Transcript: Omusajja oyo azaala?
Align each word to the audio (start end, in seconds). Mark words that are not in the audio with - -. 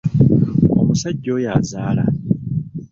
Omusajja 0.81 1.29
oyo 1.37 1.49
azaala? 1.59 2.03